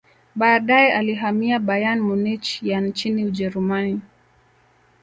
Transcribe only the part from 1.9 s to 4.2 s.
Munich ya nchini ujerumani